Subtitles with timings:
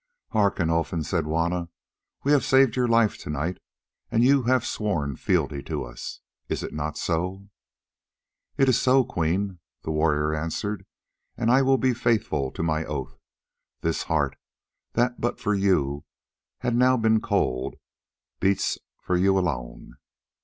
[0.29, 1.69] "Hearken, Olfan," said Juanna,
[2.23, 3.59] "we have saved your life to night
[4.09, 7.49] and you have sworn fealty to us; is it not so?"
[8.57, 10.87] "It is so, Queen," the warrior answered.
[11.37, 13.19] "And I will be faithful to my oath.
[13.81, 14.35] This heart,
[14.93, 16.03] that but for you
[16.61, 17.75] had now been cold,
[18.39, 19.97] beats for you alone.